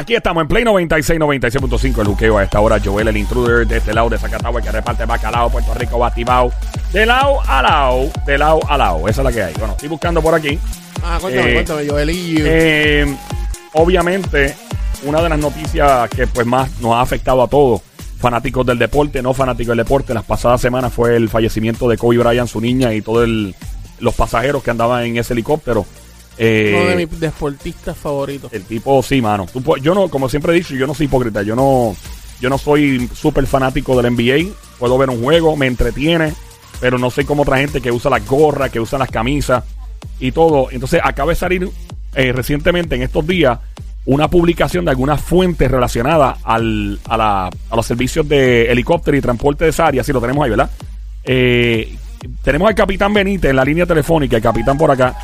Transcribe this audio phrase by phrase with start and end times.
[0.00, 2.80] aquí estamos en Play 96, 96.5 el juqueo a esta hora.
[2.82, 6.50] Joel, el intruder de este lado de Zacatau, el que reparte bacalao, Puerto Rico, batibao.
[6.92, 9.08] De lado a lado, de lado a lado.
[9.08, 9.54] Esa es la que hay.
[9.58, 10.58] Bueno, estoy buscando por aquí.
[11.04, 12.44] Ah, cuéntame, Eh, cuéntame, Joelillo.
[12.46, 13.16] Eh,
[13.74, 14.54] obviamente,
[15.04, 17.82] una de las noticias que pues más nos ha afectado a todos,
[18.18, 22.18] fanáticos del deporte, no fanáticos del deporte, las pasadas semanas fue el fallecimiento de Kobe
[22.18, 23.28] Bryant, su niña y todos
[23.98, 25.84] los pasajeros que andaban en ese helicóptero.
[26.42, 28.50] Eh, Uno de mis deportistas favoritos.
[28.52, 29.46] el tipo, sí, mano.
[29.52, 31.42] Tú yo no, como siempre he dicho, yo no soy hipócrita.
[31.42, 31.94] Yo no,
[32.40, 34.50] yo no soy súper fanático del NBA.
[34.78, 36.32] Puedo ver un juego, me entretiene,
[36.80, 39.64] pero no soy como otra gente que usa las gorras, que usa las camisas
[40.18, 40.68] y todo.
[40.70, 41.68] Entonces, acaba de salir
[42.14, 43.58] eh, recientemente, en estos días,
[44.06, 49.20] una publicación de algunas fuentes relacionadas al, a, la- a los servicios de helicóptero y
[49.20, 50.02] transporte de esa área.
[50.02, 50.70] Sí, lo tenemos ahí, ¿verdad?
[51.22, 51.94] Eh,
[52.42, 55.14] tenemos al capitán Benítez en la línea telefónica, el capitán por acá.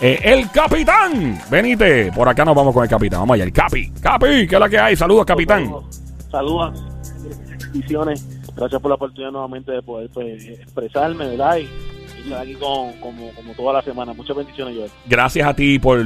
[0.00, 2.12] Eh, el capitán Benítez.
[2.14, 3.20] Por acá nos vamos con el capitán.
[3.20, 3.90] Vamos allá, el capi.
[4.00, 4.96] Capi, ¿qué es la que hay?
[4.96, 5.70] Saludos, capitán.
[6.30, 6.82] Saludos,
[7.58, 8.26] bendiciones.
[8.56, 11.58] Gracias por la oportunidad nuevamente de poder pues, expresarme, ¿verdad?
[11.58, 11.68] Y,
[12.22, 14.12] estar aquí con, como, como toda la semana.
[14.12, 14.90] Muchas bendiciones, Joel.
[15.06, 16.04] Gracias a ti por,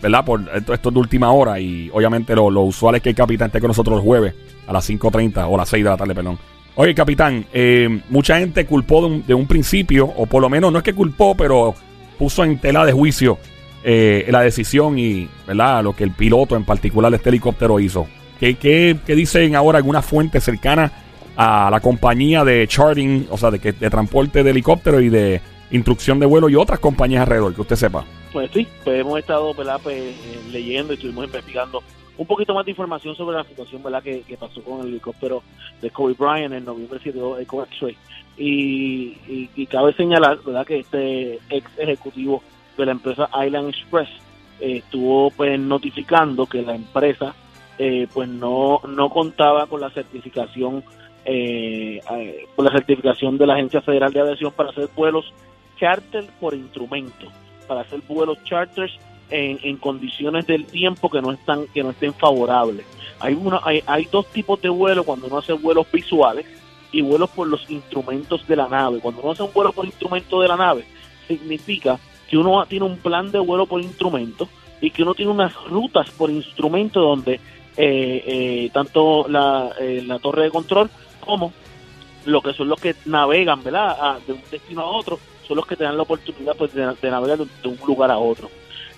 [0.00, 0.24] ¿verdad?
[0.24, 1.60] Por esto, esto de última hora.
[1.60, 4.34] Y obviamente lo, lo usual es que el capitán esté con nosotros los jueves
[4.66, 6.38] a las 5.30 o a las 6 de la tarde, perdón.
[6.76, 10.70] Oye, capitán, eh, mucha gente culpó de un, de un principio, o por lo menos
[10.70, 11.74] no es que culpó, pero
[12.18, 13.38] puso en tela de juicio
[13.84, 15.82] eh, la decisión y, ¿verdad?
[15.84, 18.06] Lo que el piloto en particular este helicóptero hizo.
[18.40, 20.92] ¿Qué, qué, qué dicen ahora algunas fuentes cercanas
[21.36, 26.18] a la compañía de charting, o sea, de, de transporte de helicóptero y de instrucción
[26.18, 28.04] de vuelo y otras compañías alrededor, que usted sepa?
[28.32, 29.80] Pues sí, pues hemos estado ¿verdad?
[29.82, 31.82] Pues, eh, leyendo y estuvimos investigando
[32.16, 34.02] un poquito más de información sobre la situación ¿verdad?
[34.02, 35.42] Que, pasó con el helicóptero
[35.80, 37.96] de Kobe Bryant en noviembre 7 de Eco X-Ray.
[38.38, 40.64] Y, y, y cabe señalar ¿verdad?
[40.64, 42.42] que este ex ejecutivo
[42.76, 44.08] de la empresa Island Express
[44.60, 47.34] eh, estuvo pues notificando que la empresa
[47.78, 50.82] eh, pues no, no contaba con la certificación
[51.24, 55.32] eh, eh, con la certificación de la Agencia Federal de Aviación para hacer vuelos
[55.78, 57.26] charter por instrumento
[57.68, 58.98] para hacer vuelos charters
[59.30, 62.84] en, en condiciones del tiempo que no están que no estén favorables.
[63.20, 66.46] Hay una hay, hay dos tipos de vuelos cuando uno hace vuelos visuales
[66.92, 69.00] y vuelos por los instrumentos de la nave.
[69.00, 70.84] Cuando uno hace un vuelo por instrumento de la nave,
[71.26, 74.48] significa que uno tiene un plan de vuelo por instrumento
[74.80, 77.40] y que uno tiene unas rutas por instrumento donde eh,
[78.26, 80.90] eh, tanto la, eh, torre de control
[81.20, 81.52] como
[82.24, 84.18] lo que son los que navegan, ¿verdad?
[84.26, 87.10] De un destino a otro, son los que te dan la oportunidad pues, de, de
[87.10, 88.50] navegar de, de un lugar a otro.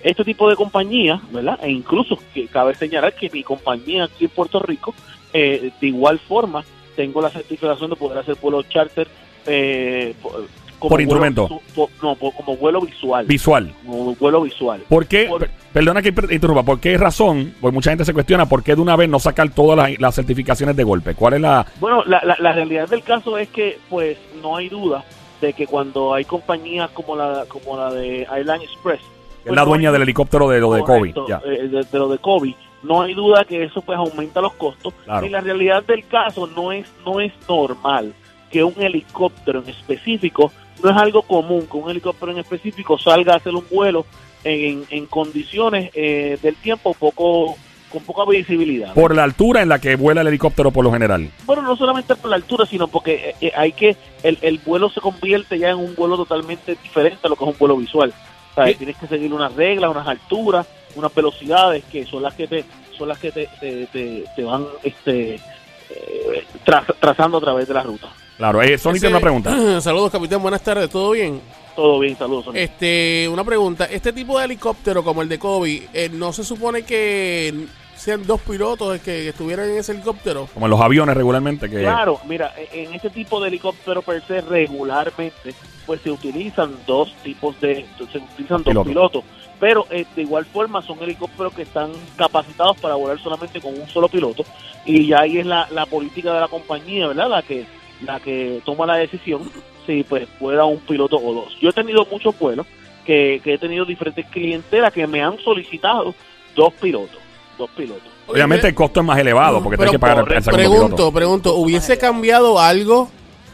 [0.03, 1.59] Este tipo de compañías, ¿verdad?
[1.62, 4.95] E incluso que cabe señalar que mi compañía aquí en Puerto Rico,
[5.33, 6.65] eh, de igual forma,
[7.03, 9.09] tengo la certificación de poder hacer vuelos charter
[9.47, 10.33] eh, por,
[10.78, 11.61] como Por vuelo instrumento.
[11.75, 13.27] por- no, por- como vuelo visual.
[13.27, 13.72] Visual.
[13.87, 14.83] como vuelo visual.
[14.88, 15.27] ¿Por qué?
[15.28, 16.62] Por- Perdona que interrumpa.
[16.65, 17.55] ¿Por qué razón?
[17.61, 20.15] Porque mucha gente se cuestiona por qué de una vez no sacar todas las, las
[20.15, 21.15] certificaciones de golpe.
[21.15, 21.65] ¿Cuál es la...?
[21.81, 25.05] Bueno, la, la, la realidad del caso es que, pues, no hay duda
[25.41, 29.06] de que cuando hay compañías como la como la de Island Express, Es
[29.44, 31.15] pues, la no dueña hay- del helicóptero de lo de Kobe.
[31.47, 34.95] Eh, de, de lo de Kobe, no hay duda que eso pues aumenta los costos.
[35.05, 35.27] Claro.
[35.27, 38.15] Y la realidad del caso no es no es normal
[38.51, 40.53] que un helicóptero en específico
[40.83, 44.07] no es algo común que un helicóptero en específico salga a hacer un vuelo
[44.45, 47.57] en, en condiciones eh, del tiempo poco
[47.91, 48.95] con poca visibilidad.
[48.95, 51.29] Por la altura en la que vuela el helicóptero por lo general.
[51.45, 54.89] Bueno, no solamente por la altura, sino porque eh, eh, hay que el, el vuelo
[54.91, 58.15] se convierte ya en un vuelo totalmente diferente a lo que es un vuelo visual.
[58.53, 58.73] O sea.
[58.75, 62.65] Tienes que seguir unas reglas, unas alturas, unas velocidades que son las que te
[62.97, 67.75] son las que te, te, te- te van este eh, tra- trazando a través de
[67.75, 68.09] la ruta.
[68.37, 68.62] Claro.
[68.62, 69.81] Eh, Sony Ese- tiene una pregunta.
[69.81, 70.43] Saludos, capitán.
[70.43, 70.91] Buenas tardes.
[70.91, 71.41] ¿Todo bien?
[71.77, 72.45] Todo bien, saludos.
[72.47, 72.62] Sonia.
[72.62, 73.87] Este, una pregunta.
[73.87, 78.41] Este tipo de helicóptero como el de Kobe, eh, ¿no se supone que sean dos
[78.43, 80.49] pilotos que, que estuvieran en ese helicóptero?
[80.53, 81.71] Como en los aviones regularmente.
[81.71, 85.55] que Claro, mira, e- en este tipo de helicóptero per se regularmente
[85.87, 89.25] pues se utilizan dos tipos de se utilizan dos Pilotos.
[89.60, 93.87] Pero eh, de igual forma son helicópteros que están capacitados para volar solamente con un
[93.88, 94.44] solo piloto
[94.87, 97.29] y ya ahí es la, la política de la compañía, ¿verdad?
[97.29, 97.67] La que
[98.05, 99.43] la que toma la decisión
[99.87, 101.55] si pues pueda un piloto o dos.
[101.61, 102.67] Yo he tenido muchos vuelos
[103.05, 106.14] que, que he tenido diferentes clientelas que me han solicitado
[106.56, 107.19] dos pilotos,
[107.58, 108.08] dos pilotos.
[108.26, 111.12] Obviamente el costo es más elevado porque Pero tienes que pagar el, el Pregunto, piloto.
[111.12, 113.11] pregunto, ¿hubiese cambiado algo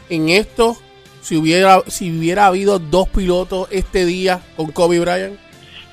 [0.09, 0.77] en esto
[1.21, 5.46] si hubiera si hubiera habido dos pilotos este día con Kobe Bryant?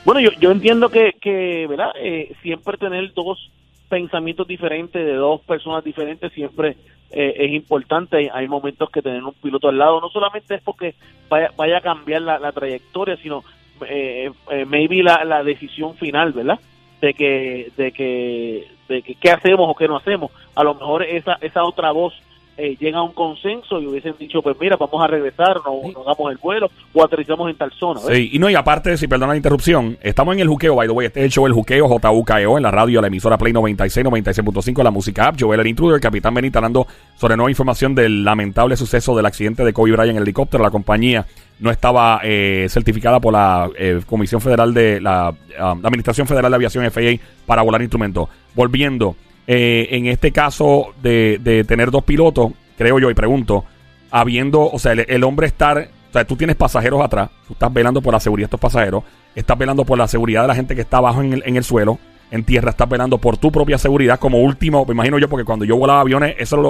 [0.05, 1.93] Bueno, yo, yo entiendo que, que ¿verdad?
[1.97, 3.51] Eh, siempre tener dos
[3.89, 6.77] pensamientos diferentes de dos personas diferentes siempre
[7.11, 8.31] eh, es importante.
[8.33, 10.95] Hay, momentos que tener un piloto al lado no solamente es porque
[11.29, 13.45] vaya, vaya a cambiar la, la trayectoria, sino
[13.89, 16.59] eh, eh, maybe la, la decisión final, ¿verdad?
[17.05, 20.31] de que, de que, de que qué hacemos o qué no hacemos.
[20.55, 22.15] A lo mejor esa, esa otra voz
[22.57, 26.01] eh, llega a un consenso y hubiesen dicho, pues mira, vamos a regresar, no, no
[26.01, 28.01] hagamos el vuelo o aterrizamos en tal zona.
[28.07, 28.17] ¿ves?
[28.17, 30.93] Sí, y no, y aparte, si perdona la interrupción, estamos en el juqueo, by the
[30.93, 34.07] way, este es el show El Juqueo, JUKEO, en la radio, la emisora Play 96,
[34.07, 36.87] 96.5, la música app, Joel el Intruder, el Capitán Benita hablando
[37.17, 40.71] sobre nueva información del lamentable suceso del accidente de Kobe Bryant en el helicóptero, la
[40.71, 41.27] compañía
[41.59, 46.51] no estaba eh, certificada por la eh, Comisión Federal de la, um, la Administración Federal
[46.51, 48.29] de Aviación FAA para volar instrumentos.
[48.55, 53.65] Volviendo, eh, en este caso de, de tener dos pilotos, creo yo, y pregunto,
[54.11, 58.01] habiendo, o sea, el, hombre estar, o sea, tú tienes pasajeros atrás, tú estás velando
[58.01, 59.03] por la seguridad de estos pasajeros,
[59.35, 61.65] estás velando por la seguridad de la gente que está abajo en el, en el
[61.65, 61.99] suelo,
[62.31, 65.65] en tierra, estás velando por tu propia seguridad como último, me imagino yo, porque cuando
[65.65, 66.63] yo volaba aviones, eso es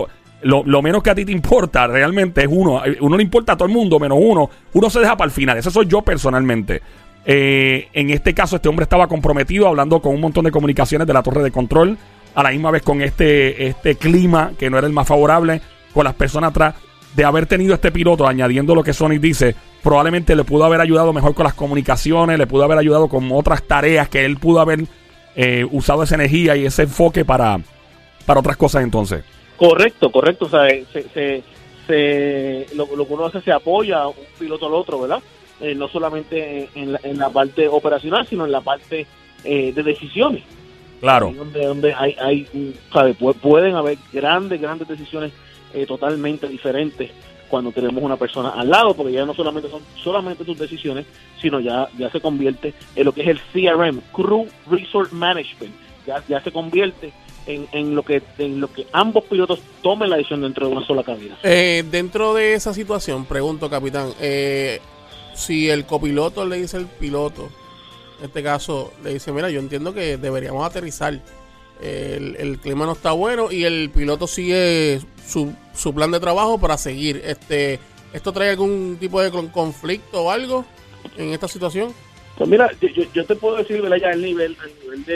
[0.42, 3.56] lo, lo, menos que a ti te importa realmente es uno, uno le importa a
[3.56, 6.80] todo el mundo, menos uno, uno se deja para el final, eso soy yo personalmente.
[7.26, 11.12] Eh, en este caso, este hombre estaba comprometido hablando con un montón de comunicaciones de
[11.12, 11.96] la torre de control,
[12.34, 15.60] a la misma vez con este, este clima que no era el más favorable,
[15.92, 16.74] con las personas atrás,
[17.14, 21.12] de haber tenido este piloto, añadiendo lo que Sonic dice, probablemente le pudo haber ayudado
[21.12, 24.84] mejor con las comunicaciones, le pudo haber ayudado con otras tareas que él pudo haber
[25.36, 27.58] eh, usado esa energía y ese enfoque para,
[28.26, 29.24] para otras cosas entonces.
[29.56, 30.46] Correcto, correcto.
[30.46, 31.42] O sea, se,
[31.86, 35.20] se, lo, que uno hace se apoya un piloto al otro, ¿verdad?
[35.60, 39.06] Eh, no solamente en la, en la parte operacional, sino en la parte
[39.44, 40.42] eh, de decisiones.
[41.00, 41.28] Claro.
[41.28, 43.14] Ahí Donde, donde hay, hay ¿sabe?
[43.16, 45.32] Pu- pueden haber grandes, grandes decisiones
[45.74, 47.10] eh, totalmente diferentes
[47.48, 51.04] cuando tenemos una persona al lado, porque ya no solamente son solamente tus decisiones,
[51.40, 55.72] sino ya, ya se convierte en lo que es el CRM, Crew Resource Management.
[56.06, 57.12] Ya, ya se convierte
[57.46, 60.86] en, en lo que en lo que ambos pilotos tomen la decisión dentro de una
[60.86, 61.36] sola cabina.
[61.42, 64.80] Eh, dentro de esa situación, pregunto, capitán, eh,
[65.34, 67.50] si el copiloto le dice al piloto,
[68.24, 71.20] este caso, le dice, mira, yo entiendo que deberíamos aterrizar,
[71.80, 76.58] el, el clima no está bueno y el piloto sigue su, su plan de trabajo
[76.58, 77.20] para seguir.
[77.24, 77.78] Este,
[78.12, 80.64] ¿Esto trae algún tipo de con- conflicto o algo
[81.16, 81.92] en esta situación?
[82.38, 83.98] Pues mira, yo, yo, te puedo decir, ¿verdad?
[84.00, 85.14] Ya el nivel, el nivel de,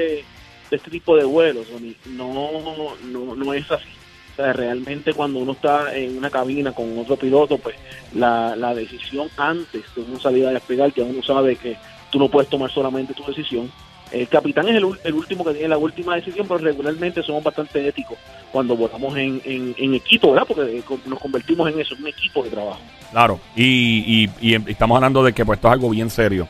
[0.71, 1.67] de este tipo de vuelos,
[2.07, 3.89] no, no, no es así.
[4.33, 7.75] O sea, realmente cuando uno está en una cabina con otro piloto, pues
[8.15, 11.77] la, la decisión antes de uno salir a despegar, que uno sabe que
[12.11, 13.71] tú no puedes tomar solamente tu decisión.
[14.11, 17.87] El capitán es el, el último que tiene la última decisión, pero regularmente somos bastante
[17.87, 18.17] éticos
[18.51, 20.47] cuando volamos en, en, en equipo, ¿verdad?
[20.49, 22.81] Porque eh, nos convertimos en eso, en un equipo de trabajo.
[23.11, 26.49] Claro, y, y- y estamos hablando de que pues esto es algo bien serio.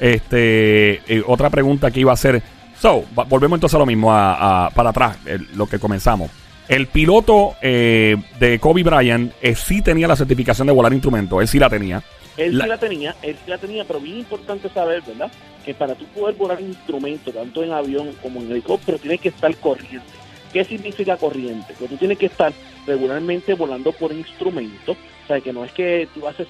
[0.00, 2.42] Este, eh, otra pregunta que iba a hacer.
[2.80, 6.30] So, volvemos entonces a lo mismo, a, a- para atrás, el- lo que comenzamos.
[6.68, 11.48] El piloto eh, de Kobe Bryant eh, sí tenía la certificación de volar instrumento, él
[11.48, 12.02] sí la tenía.
[12.40, 15.30] Él La- sí la tenía, él sí la tenía, pero bien importante saber, ¿verdad?
[15.64, 19.28] Que para tú poder volar un instrumento, tanto en avión como en helicóptero, tienes que
[19.28, 20.06] estar corriente.
[20.52, 21.74] ¿Qué significa corriente?
[21.78, 22.52] Que tú tienes que estar
[22.86, 24.92] regularmente volando por instrumento.
[24.92, 26.44] O sea, que no es que tú hace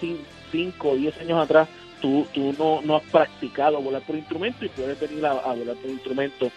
[0.53, 1.69] 5 o 10 años atrás
[2.01, 5.77] tú, tú no, no has practicado volar por instrumento y puedes venir a, a volar
[5.77, 6.51] por instrumento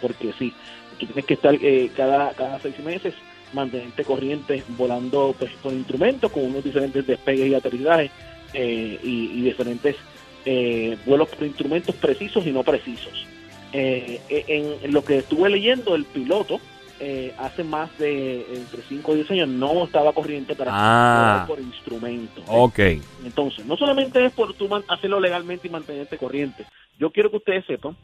[0.00, 0.52] porque sí.
[0.98, 3.14] Tú tienes que estar eh, cada, cada seis meses
[3.52, 8.10] mantenerte corriente volando pues, por instrumentos con unos diferentes despegues y aterrizajes
[8.54, 9.96] eh, y, y diferentes
[10.44, 13.26] eh, vuelos por instrumentos precisos y no precisos.
[13.72, 16.60] Eh, en, en lo que estuve leyendo, el piloto
[17.00, 21.44] eh, hace más de entre 5 o 10 años no estaba corriente para Ah.
[21.48, 22.44] por instrumentos.
[22.46, 22.78] Ok.
[23.24, 26.64] Entonces, no solamente es por tú hacerlo legalmente y mantenerte corriente.
[26.98, 27.96] Yo quiero que ustedes sepan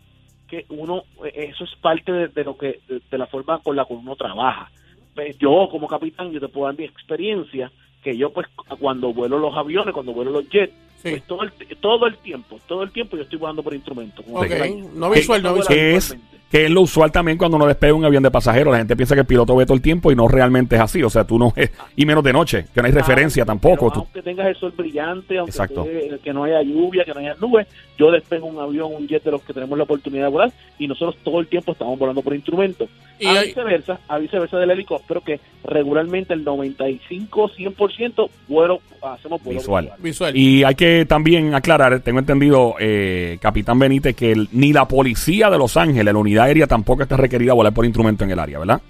[0.49, 3.77] que uno, eh, eso es parte de, de lo que, de, de la forma con
[3.77, 4.69] la que uno trabaja.
[5.15, 7.71] Pues yo como capitán, yo te puedo dar mi experiencia,
[8.03, 8.47] que yo pues
[8.79, 11.09] cuando vuelo los aviones, cuando vuelo los jets, Sí.
[11.13, 14.23] pues todo el, todo el tiempo, todo el tiempo yo estoy volando por instrumento.
[14.23, 14.99] como Ok, capitán.
[15.01, 15.79] no visual, no visual.
[15.79, 16.40] Es, visualmente.
[16.51, 18.73] Que es lo usual también cuando uno despega un avión de pasajeros.
[18.73, 21.03] La gente piensa que el piloto ve todo el tiempo y no realmente es así.
[21.03, 23.91] O sea, tú no es, y menos de noche, que no hay referencia tampoco.
[23.91, 25.87] Tú- aunque tengas el sol brillante, aunque Exacto.
[26.25, 27.67] que no haya lluvia, que no haya nubes,
[27.99, 30.89] yo despego un avión, un jet de los que tenemos la oportunidad de volar y
[30.89, 32.89] nosotros todo el tiempo estamos volando por instrumentos.
[33.19, 39.61] Y a hay- viceversa, a viceversa del helicóptero, que regularmente el 95-100% vuelo, hacemos vuelo
[39.61, 39.93] Visual.
[39.99, 40.37] visual.
[40.37, 45.51] Y hay que también aclarar, tengo entendido, eh, Capitán Benítez, que el- ni la policía
[45.51, 48.59] de Los Ángeles, la unidad aérea, tampoco está requerida volar por instrumento en el área,
[48.59, 48.81] ¿verdad?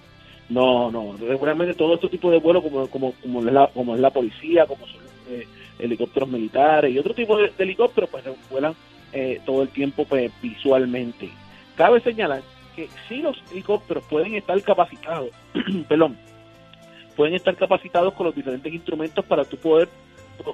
[0.49, 4.01] No, no, regularmente todo este tipo de vuelos como, como, como, es, la, como es
[4.01, 5.47] la policía, como son eh,
[5.79, 8.75] helicópteros militares y otro tipo de, de helicópteros, pues vuelan
[9.13, 11.31] eh, todo el tiempo pues, visualmente.
[11.77, 12.43] Cabe señalar
[12.77, 15.31] que si los helicópteros pueden estar capacitados,
[15.89, 16.17] perdón,
[17.17, 19.89] pueden estar capacitados con los diferentes instrumentos para tú poder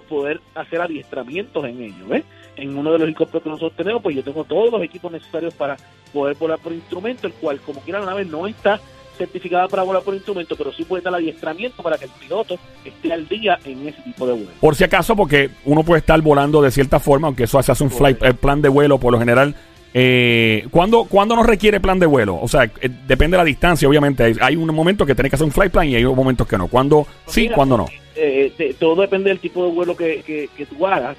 [0.09, 2.25] poder hacer adiestramientos en ellos, ¿ves?
[2.57, 5.55] En uno de los helicópteros que nosotros tenemos, pues yo tengo todos los equipos necesarios
[5.55, 5.77] para
[6.13, 8.81] poder volar por instrumento, el cual, como quiera, la nave no está
[9.17, 13.13] certificada para volar por instrumento, pero sí puede dar adiestramiento para que el piloto esté
[13.13, 14.51] al día en ese tipo de vuelo.
[14.61, 17.85] Por si acaso, porque uno puede estar volando de cierta forma, aunque eso se hace
[17.85, 19.55] un flight, el plan de vuelo por lo general.
[19.99, 22.39] Eh, ¿cuándo, ¿Cuándo no requiere plan de vuelo?
[22.41, 24.25] O sea, eh, depende de la distancia, obviamente.
[24.25, 26.59] Hay, hay un momento que tiene que hacer un flight plan y hay momentos que
[26.59, 26.69] no.
[26.69, 27.87] ¿Cuándo sí, Mira, cuándo no?
[28.17, 31.17] Eh, te- todo depende del tipo de vuelo que, que, que tú hagas.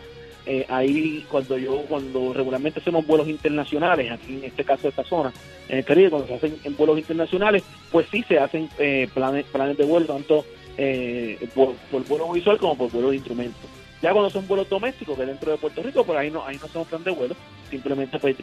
[0.50, 5.04] Eh, ahí cuando yo cuando regularmente hacemos vuelos internacionales aquí en este caso de esta
[5.04, 5.34] zona
[5.68, 9.44] en el Caribe cuando se hacen en vuelos internacionales pues sí se hacen eh, planes
[9.52, 10.46] planes de vuelo tanto
[10.78, 13.60] eh, por, por vuelo visual como por vuelo de instrumentos
[14.02, 16.66] ya cuando son vuelos domésticos que dentro de Puerto Rico pues ahí no ahí no
[16.66, 17.36] hacemos plan de vuelo
[17.70, 18.38] simplemente pues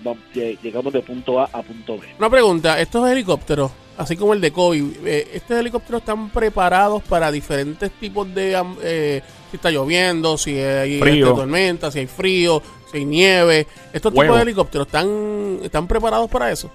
[0.62, 2.06] llegamos de punto A a punto B.
[2.18, 7.30] Una pregunta, estos helicópteros, así como el de Kobe, eh, ¿estos helicópteros están preparados para
[7.30, 8.60] diferentes tipos de...
[8.82, 11.26] eh, si está lloviendo, si hay Frío.
[11.26, 12.60] este, tormenta, si hay frío,
[12.90, 13.66] si hay nieve?
[13.92, 16.70] ¿Estos tipos de helicópteros están, están preparados para eso?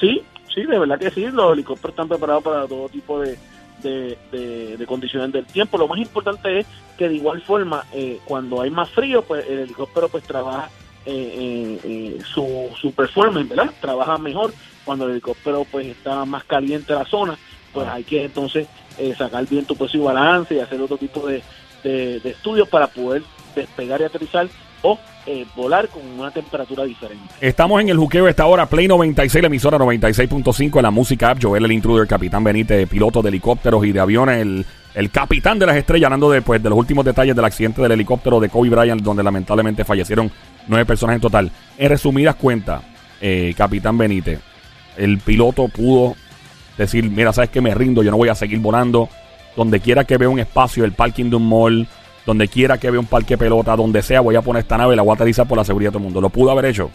[0.00, 0.22] Sí,
[0.54, 1.26] sí, de verdad que sí.
[1.26, 3.36] Los helicópteros están preparados para todo tipo de,
[3.82, 5.76] de, de- de condiciones del tiempo.
[5.76, 9.58] Lo más importante es que de igual forma, eh, cuando hay más frío, pues el
[9.60, 10.70] helicóptero pues trabaja
[11.04, 13.70] eh, eh, eh, su, su performance, ¿verdad?
[13.80, 14.54] Trabaja mejor.
[14.84, 17.36] Cuando el helicóptero pues está más caliente la zona,
[17.72, 18.66] pues hay que entonces
[18.98, 21.42] eh, sacar bien tu peso y balance y hacer otro tipo de,
[21.82, 23.22] de- de estudios para poder
[23.54, 24.48] despegar y aterrizar
[24.82, 27.22] o eh, volar con una temperatura diferente.
[27.40, 31.38] Estamos en el juqueo esta hora, Play 96, la emisora 96.5 en la música app.
[31.40, 35.66] Joel, el intruder, capitán Benítez, piloto de helicópteros y de aviones, el, el capitán de
[35.66, 38.70] las estrellas, hablando de, pues, de los últimos detalles del accidente del helicóptero de Kobe
[38.70, 40.28] Bryant, donde lamentablemente fallecieron
[40.66, 41.50] nueve personas en total.
[41.78, 42.82] En resumidas cuentas,
[43.20, 44.40] eh, capitán Benítez,
[44.96, 46.14] el piloto pudo
[46.78, 49.08] decir, mira, sabes que me rindo, yo no voy a seguir volando.
[49.56, 51.86] Donde quiera que vea un espacio, el parking de un mall,
[52.24, 54.96] donde quiera que vea un parque pelota, donde sea, voy a poner esta nave y
[54.96, 56.20] la voy a aterrizar por la seguridad de todo el mundo.
[56.20, 56.90] Lo pudo haber hecho.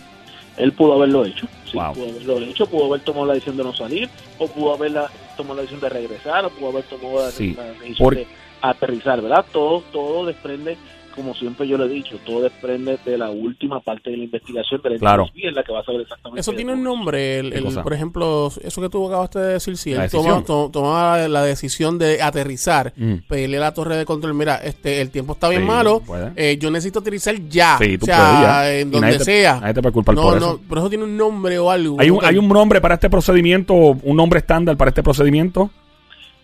[0.58, 1.94] él pudo haberlo hecho, sí, Wow.
[1.94, 5.08] pudo haberlo hecho, pudo haber tomado la decisión de no salir, o pudo haber la-
[5.36, 8.26] tomado la decisión de regresar, o pudo haber tomado la, Sí, la decisión por- de
[8.64, 9.46] aterrizar, ¿verdad?
[9.54, 10.76] Todo, todo desprende,
[11.18, 14.80] como siempre yo le he dicho, todo desprende de la última parte de la investigación
[14.82, 15.26] de la Claro.
[15.36, 16.40] En la que va a saber exactamente.
[16.40, 19.98] Eso tiene un nombre, el, por ejemplo, eso que tú acabaste de decir, si él
[20.10, 20.46] toma, decisión.
[20.46, 23.16] to- tomaba la decisión de aterrizar, Mm.
[23.28, 26.02] pedirle a la torre de control, mira, este el tiempo está bien Sí, malo,
[26.38, 28.72] eh, yo necesito aterrizar ya, Sí, tú o sea, puedes ya.
[28.80, 29.60] en donde nadie te- sea.
[29.60, 30.62] nadie te puede culpar no, por no, eso.
[30.70, 31.98] pero eso tiene un nombre o algo.
[32.00, 32.24] ¿Hay un.
[32.24, 35.72] ¿Hay un nombre para este procedimiento, un nombre estándar para este procedimiento?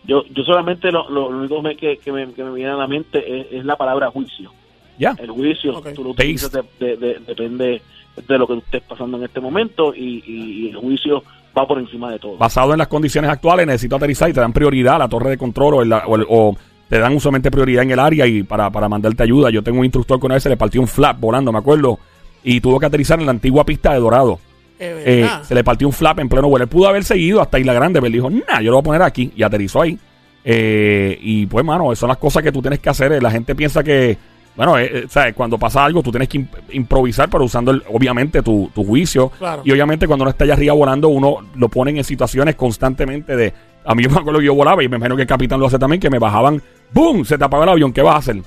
[0.06, 2.88] Yo, yo solamente lo, lo, lo único que, que, me, que me viene a la
[2.88, 4.51] mente es, es la palabra juicio.
[4.97, 5.15] Ya.
[5.19, 5.89] El juicio, Ok.
[5.93, 7.81] tú lo utilizas, de- de- de- depende
[8.27, 11.23] de lo que estés pasando en este momento y, y- y el juicio
[11.57, 12.38] va por encima de todo.
[12.38, 15.38] Basado en las condiciones actuales, necesito aterrizar y te dan prioridad a la torre de
[15.38, 15.81] control o,
[16.15, 16.55] el- o
[16.89, 19.50] te dan usualmente prioridad en el área y para, para mandarte ayuda.
[19.50, 21.97] Yo tengo un instructor que una vez se le partió un flap volando, me acuerdo,
[22.43, 24.39] y tuvo que aterrizar en la antigua pista de Dorado.
[24.79, 26.63] Eh, se le partió un flap en pleno vuelo.
[26.65, 28.83] Él pudo haber seguido hasta Isla Grande, pero él dijo, nah, yo lo voy a
[28.83, 29.31] poner aquí.
[29.35, 29.97] Y aterrizó ahí.
[30.43, 33.13] Eh, y pues, mano, son las cosas que tú tienes que hacer.
[33.13, 34.17] Eh, La gente piensa que,
[34.55, 35.33] bueno, eh, eh, ¿sabes?
[35.33, 39.29] cuando pasa algo, tú tienes que imp- improvisar, pero usando, el- obviamente, tu, tu juicio.
[39.39, 39.62] Claro.
[39.65, 43.53] Y obviamente, cuando uno está allá arriba volando, uno lo ponen en situaciones constantemente de.
[43.86, 45.65] A mí yo me acuerdo que yo volaba y me imagino que el capitán lo
[45.67, 46.62] hace también, que me bajaban,
[46.93, 47.25] ¡boom!
[47.25, 48.38] Se te apagó el avión, ¿qué vas a hacer?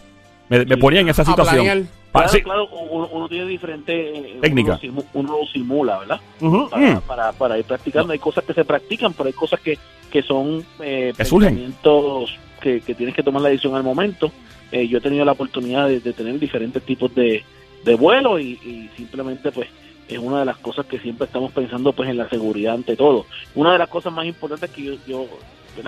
[0.49, 1.89] Me, ponía en esa situación.
[2.13, 2.41] Claro, sí.
[2.41, 4.79] claro, uno, uno tiene diferentes eh, Técnica.
[4.83, 6.21] Uno, lo simu- uno lo simula, ¿verdad?
[6.41, 7.01] Ujú, Para, mm.
[7.03, 8.13] para, para ir practicando.
[8.15, 9.77] Hay cosas que se practican, pero hay cosas que,
[10.11, 11.25] que son eh, Que
[12.63, 14.31] que, que tienes que tomar la decisión al momento.
[14.73, 17.45] Eh, yo he tenido la oportunidad de, de tener diferentes tipos de,
[17.85, 19.69] de vuelos y, y simplemente pues
[20.09, 23.27] es una de las cosas que siempre estamos pensando pues en la seguridad ante todo.
[23.55, 25.27] Una de las cosas más importantes que yo, yo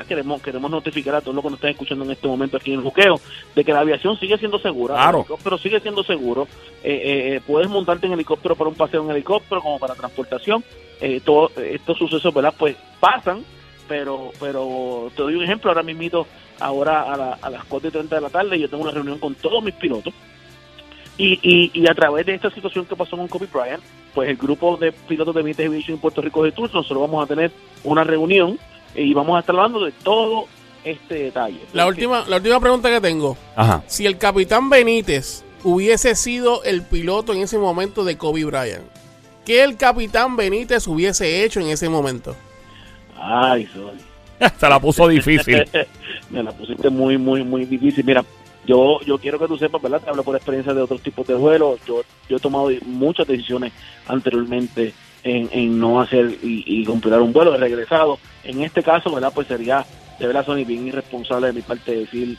[0.06, 2.78] queremos queremos notificar a todos los que nos están escuchando en este momento aquí en
[2.80, 3.20] el juqueo
[3.56, 5.18] de que la aviación sigue siendo segura, Claro.
[5.18, 6.46] el helicóptero sigue siendo seguro,
[6.84, 10.62] eh, eh, eh, puedes montarte en helicóptero para un paseo en helicóptero como para transportación,
[11.00, 13.42] eh, todos estos sucesos verdad pues pasan,
[13.88, 16.26] pero pero te doy un ejemplo ahora mismito
[16.60, 19.18] ahora a, la- a las 4 y 30 de la tarde yo tengo una reunión
[19.18, 20.12] con todos mis pilotos
[21.16, 23.82] y, y, y a través de esta situación que pasó con Kobe Bryant,
[24.14, 27.24] pues el grupo de pilotos de Vintage Aviation en Puerto Rico de Tours, nosotros vamos
[27.24, 27.50] a tener
[27.82, 28.58] una reunión
[28.94, 30.46] y vamos a estar hablando de todo
[30.84, 31.60] este detalle.
[31.72, 33.36] La Porque- última, la última pregunta que tengo.
[33.56, 33.82] Ajá.
[33.88, 38.84] Si el capitán Benítez hubiese sido el piloto en ese momento de Kobe Bryant,
[39.44, 42.36] ¿qué el capitán Benítez hubiese hecho en ese momento?
[43.20, 43.98] Ay, soy.
[44.58, 45.64] Se la puso difícil.
[46.30, 48.04] Me la pusiste muy, muy, muy difícil.
[48.04, 48.24] Mira,
[48.66, 50.00] yo yo quiero que tú sepas, ¿verdad?
[50.02, 51.80] Te hablo por experiencia de otros tipos de vuelos.
[51.86, 53.72] Yo, yo he tomado muchas decisiones
[54.06, 54.92] anteriormente
[55.24, 57.54] en, en no hacer y, y completar un vuelo.
[57.54, 58.18] He regresado.
[58.44, 59.32] En este caso, ¿verdad?
[59.34, 59.84] Pues sería,
[60.18, 62.36] de verdad, Sony, bien irresponsable de mi parte decir.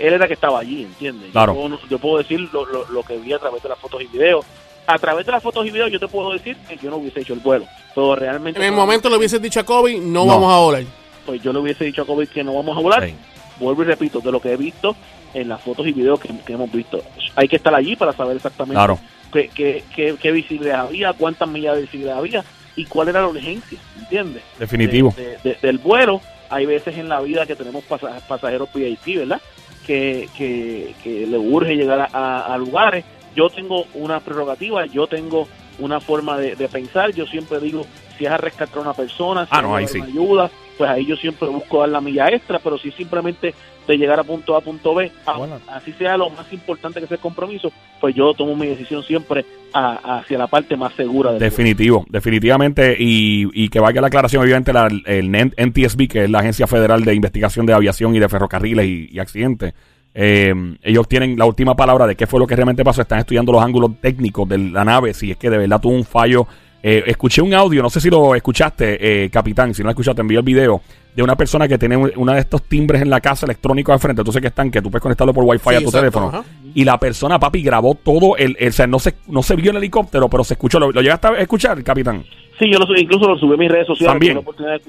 [0.00, 1.30] Él era que estaba allí, ¿entiendes?
[1.32, 1.52] Claro.
[1.54, 4.00] Yo, puedo- yo puedo decir lo, lo, lo que vi a través de las fotos
[4.02, 4.44] y videos.
[4.86, 7.20] a través de las fotos y videos yo te puedo decir que yo no hubiese
[7.20, 7.66] hecho el vuelo.
[7.94, 8.58] Pero realmente...
[8.58, 10.26] En el momento le hubieses dicho a Kobe, no, No.
[10.26, 10.84] vamos a volar.
[11.24, 13.06] Pues yo le hubiese dicho a Kobe que no vamos a volar.
[13.06, 13.14] Sí.
[13.60, 14.96] Vuelvo y repito, de lo que he visto
[15.34, 17.02] en las fotos y videos que, que hemos visto.
[17.36, 18.98] Hay que estar allí para saber exactamente Claro.
[19.32, 22.44] qué, qué, qué, qué visibilidad había, cuántas millas de visibilidad había
[22.76, 24.42] y cuál era la urgencia, ¿entiendes?
[24.58, 25.14] Definitivo.
[25.16, 26.20] de- de- del vuelo.
[26.50, 29.40] Hay veces en la vida que tenemos pasa- pasajeros VIP, ¿verdad?
[29.86, 33.04] Que, que, que le urge llegar a, a- a lugares.
[33.34, 35.48] Yo tengo una prerrogativa, yo tengo
[35.78, 37.12] una forma de, de pensar.
[37.12, 37.86] Yo siempre digo,
[38.18, 40.00] si es a rescatar a una persona, si Ah, es no, dar sí.
[40.02, 43.54] ayuda, pues ahí yo siempre busco dar la milla extra, pero si simplemente
[43.86, 45.58] de llegar a punto A punto B, a- Bueno.
[45.68, 49.44] así sea lo más importante que sea el compromiso, pues yo tomo mi decisión siempre
[49.74, 52.96] a- hacia la parte más segura del Definitivo, definitivamente.
[52.98, 57.04] Y, y que vaya la aclaración, obviamente, la- el NTSB, que es la Agencia Federal
[57.04, 59.74] de Investigación de Aviación y de Ferrocarriles y, y Accidentes.
[60.14, 63.00] eh, ellos tienen la última palabra de qué fue lo que realmente pasó.
[63.02, 66.04] Están estudiando los ángulos técnicos de la nave, si es que de verdad tuvo un
[66.04, 66.46] fallo.
[66.82, 69.72] Eh, escuché un audio, no sé si lo escuchaste, eh, capitán.
[69.72, 70.80] Si no lo escuchaste, envié el video
[71.14, 74.00] de una persona que tiene un- una de estos timbres en la casa electrónicos al
[74.00, 74.22] frente.
[74.22, 76.28] Entonces, que están, que tú puedes conectarlo por Wi-Fi Sí, a tu exacto, teléfono.
[76.28, 76.44] ajá.
[76.74, 79.70] Y la persona, papi, grabó todo el, el- o sea, no se, no se vio
[79.70, 80.80] el helicóptero, pero se escuchó.
[80.80, 82.24] ¿Lo, lo llegaste a escuchar, capitán?
[82.58, 84.12] Sí, yo lo subí, incluso lo subí a mis redes sociales.
[84.12, 84.40] También.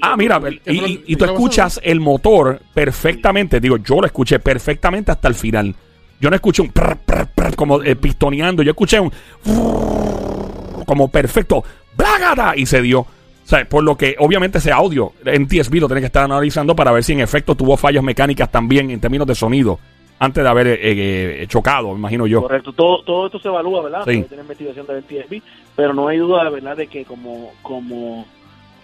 [0.01, 0.59] Ah, mira, Sí.
[0.65, 3.59] y, y- y tú escuchas el motor perfectamente.
[3.59, 5.75] Digo, yo lo escuché perfectamente hasta el final.
[6.21, 8.63] Yo no escuché un prr, prr, prr, como eh, pistoneando.
[8.63, 9.11] Yo escuché un
[10.85, 11.63] como perfecto.
[11.95, 12.55] ¡Blágata!
[12.55, 13.01] Y se dio.
[13.01, 13.07] O
[13.45, 16.91] sea, por lo que obviamente ese audio en TSB lo tiene que estar analizando para
[16.91, 19.79] ver si en efecto tuvo fallas mecánicas también en términos de sonido
[20.19, 22.41] antes de haber eh, eh, chocado, me imagino yo.
[22.43, 24.03] Correcto, todo, todo esto se evalúa, ¿verdad?
[24.07, 24.23] Sí.
[24.23, 25.41] Tener investigación del TSB,
[25.75, 28.25] pero no hay duda, verdad, de que como, como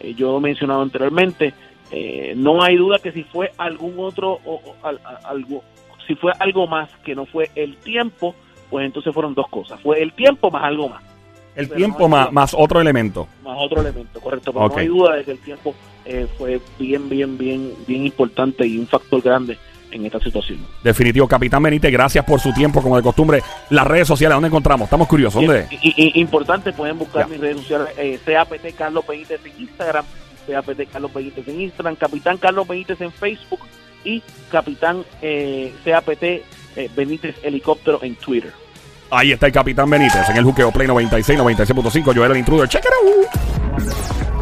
[0.01, 1.53] eh, yo he mencionado anteriormente,
[1.91, 5.63] eh, no hay duda que si fue algún otro, o, o al- algo,
[6.05, 8.35] si fue algo más que no fue el tiempo,
[8.69, 9.79] pues entonces fueron dos cosas.
[9.79, 11.01] Fue el tiempo más algo más,
[11.59, 13.27] El Pero tiempo no más, más otro elemento.
[13.43, 14.53] más otro elemento, correcto.
[14.53, 15.75] Pero no hay duda de que el tiempo
[16.05, 19.57] eh, fue bien, bien, bien, bien importante y un factor grande
[19.91, 20.59] en esta situación.
[20.83, 23.41] Definitivo, Capitán Benítez, gracias por su tiempo, como de costumbre.
[23.71, 24.85] Las redes sociales, ¿dónde encontramos?
[24.85, 25.67] Estamos curiosos, ¿dónde?
[25.81, 27.27] Y, y- y importante, pueden buscar Ya.
[27.27, 30.05] mis redes sociales, eh, CAPT Carlos Benítez en Instagram,
[30.47, 33.59] CAPT Carlos Benítez en Instagram, Capitán Carlos Benítez en Facebook
[34.05, 38.53] y Capitán eh, CAPT eh, Benítez Helicóptero en Twitter.
[39.11, 42.13] Ahí está el Capitán Benítez en el juqueo Play 96, 96.5.
[42.13, 42.67] Yo era el intruder.
[42.67, 44.38] Check it out.